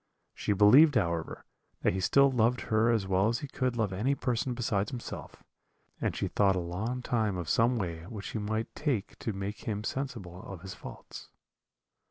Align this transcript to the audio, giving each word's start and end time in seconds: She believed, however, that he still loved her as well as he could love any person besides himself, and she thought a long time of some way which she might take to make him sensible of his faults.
She 0.33 0.53
believed, 0.53 0.95
however, 0.95 1.45
that 1.83 1.93
he 1.93 1.99
still 1.99 2.31
loved 2.31 2.61
her 2.61 2.89
as 2.89 3.05
well 3.05 3.27
as 3.27 3.41
he 3.41 3.47
could 3.47 3.75
love 3.77 3.93
any 3.93 4.15
person 4.15 4.55
besides 4.55 4.89
himself, 4.89 5.43
and 6.01 6.15
she 6.15 6.27
thought 6.27 6.55
a 6.55 6.59
long 6.59 7.03
time 7.03 7.37
of 7.37 7.47
some 7.47 7.77
way 7.77 8.07
which 8.07 8.25
she 8.25 8.39
might 8.39 8.73
take 8.73 9.19
to 9.19 9.31
make 9.31 9.65
him 9.67 9.83
sensible 9.83 10.41
of 10.41 10.61
his 10.61 10.73
faults. 10.73 11.29